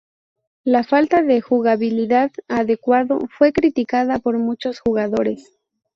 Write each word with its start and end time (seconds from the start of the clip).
La 0.63 0.83
falta 0.83 1.21
de 1.21 1.41
jugabilidad 1.41 2.31
adecuado 2.47 3.19
fue 3.37 3.53
criticada 3.53 4.17
por 4.17 4.39
muchos 4.39 4.79
jugadores. 4.79 5.59